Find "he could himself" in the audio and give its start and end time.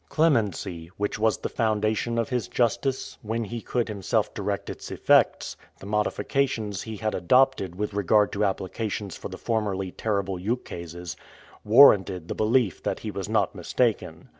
3.43-4.33